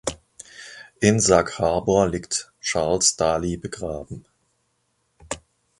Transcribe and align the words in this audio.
In 0.99 1.19
Sag 1.19 1.59
Harbor 1.59 2.07
liegt 2.09 2.51
Charles 2.59 3.17
Daly 3.17 3.55
begraben. 3.57 4.25